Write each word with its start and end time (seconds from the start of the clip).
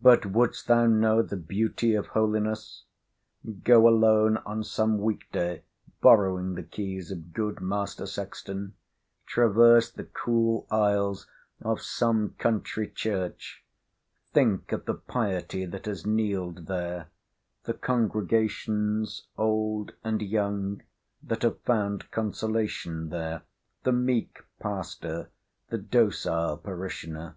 But 0.00 0.26
would'st 0.26 0.68
thou 0.68 0.86
know 0.86 1.22
the 1.22 1.36
beauty 1.36 1.96
of 1.96 2.06
holiness?—go 2.06 3.88
alone 3.88 4.36
on 4.46 4.62
some 4.62 4.96
week 5.00 5.22
day, 5.32 5.64
borrowing 6.00 6.54
the 6.54 6.62
keys 6.62 7.10
of 7.10 7.32
good 7.32 7.60
Master 7.60 8.06
Sexton, 8.06 8.74
traverse 9.26 9.90
the 9.90 10.04
cool 10.04 10.68
aisles 10.70 11.28
of 11.62 11.82
some 11.82 12.36
country 12.38 12.88
church: 12.88 13.64
think 14.32 14.70
of 14.70 14.84
the 14.84 14.94
piety 14.94 15.66
that 15.66 15.86
has 15.86 16.06
kneeled 16.06 16.68
there—the 16.68 17.74
congregations, 17.74 19.26
old 19.36 19.94
and 20.04 20.22
young, 20.22 20.80
that 21.24 21.42
have 21.42 21.58
found 21.62 22.08
consolation 22.12 23.08
there—the 23.08 23.92
meek 23.92 24.44
pastor—the 24.60 25.78
docile 25.78 26.56
parishioner. 26.56 27.34